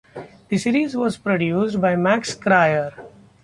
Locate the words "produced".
1.19-1.79